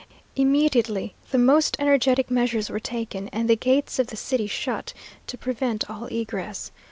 Immediately 0.35 1.13
the 1.29 1.37
most 1.37 1.75
energetic 1.77 2.31
measures 2.31 2.71
were 2.71 2.79
taken, 2.79 3.27
and 3.27 3.47
the 3.47 3.55
gates 3.55 3.99
of 3.99 4.07
the 4.07 4.15
city 4.17 4.47
shut, 4.47 4.95
to 5.27 5.37
prevent 5.37 5.87
all 5.91 6.05
egress. 6.05 6.71